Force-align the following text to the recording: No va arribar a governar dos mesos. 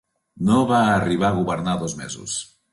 No 0.47 0.61
va 0.71 0.79
arribar 0.95 1.29
a 1.31 1.37
governar 1.41 1.79
dos 1.85 1.97
mesos. 2.03 2.43